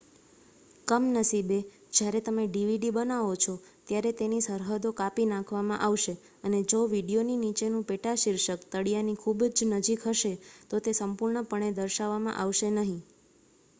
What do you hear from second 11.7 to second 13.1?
દર્શાવવામાં આવશે નહીં